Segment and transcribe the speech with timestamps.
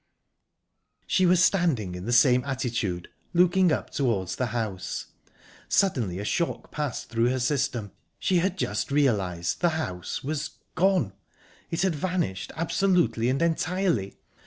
[1.05, 5.09] She was standing in the same attitude looking up towards the house.
[5.69, 7.91] Suddenly a shock passed through her system.
[8.17, 11.13] She had just realised the house was gone.
[11.69, 14.17] It had vanished, absolutely and entirely.